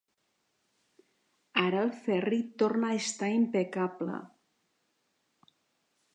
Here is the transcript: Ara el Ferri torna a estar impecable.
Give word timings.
Ara 1.63 1.83
el 1.87 1.91
Ferri 2.07 2.39
torna 2.63 2.91
a 2.95 2.97
estar 3.03 3.31
impecable. 3.35 4.19